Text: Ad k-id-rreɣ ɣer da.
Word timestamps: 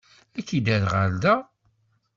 Ad 0.37 0.43
k-id-rreɣ 0.47 0.91
ɣer 0.95 1.11
da. 1.23 1.35